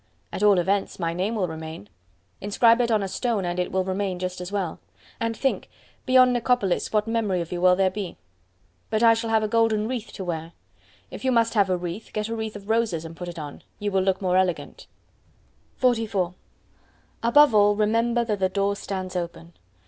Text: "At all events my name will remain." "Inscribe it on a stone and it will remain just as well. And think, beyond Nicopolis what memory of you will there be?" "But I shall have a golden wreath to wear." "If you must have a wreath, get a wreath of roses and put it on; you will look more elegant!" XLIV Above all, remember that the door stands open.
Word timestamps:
"At 0.33 0.41
all 0.41 0.57
events 0.57 0.97
my 0.97 1.13
name 1.13 1.35
will 1.35 1.47
remain." 1.47 1.87
"Inscribe 2.41 2.81
it 2.81 2.89
on 2.89 3.03
a 3.03 3.07
stone 3.07 3.45
and 3.45 3.59
it 3.59 3.71
will 3.71 3.83
remain 3.83 4.17
just 4.17 4.41
as 4.41 4.51
well. 4.51 4.79
And 5.19 5.37
think, 5.37 5.69
beyond 6.07 6.33
Nicopolis 6.33 6.91
what 6.91 7.05
memory 7.07 7.39
of 7.39 7.51
you 7.51 7.61
will 7.61 7.75
there 7.75 7.91
be?" 7.91 8.17
"But 8.89 9.03
I 9.03 9.13
shall 9.13 9.29
have 9.29 9.43
a 9.43 9.47
golden 9.47 9.87
wreath 9.87 10.11
to 10.13 10.23
wear." 10.23 10.53
"If 11.11 11.23
you 11.23 11.31
must 11.31 11.53
have 11.53 11.69
a 11.69 11.77
wreath, 11.77 12.09
get 12.13 12.29
a 12.29 12.35
wreath 12.35 12.55
of 12.55 12.67
roses 12.67 13.05
and 13.05 13.15
put 13.15 13.27
it 13.27 13.37
on; 13.37 13.61
you 13.77 13.91
will 13.91 14.01
look 14.01 14.23
more 14.23 14.37
elegant!" 14.37 14.87
XLIV 15.79 16.33
Above 17.21 17.53
all, 17.53 17.75
remember 17.75 18.23
that 18.25 18.39
the 18.39 18.49
door 18.49 18.75
stands 18.75 19.15
open. 19.15 19.53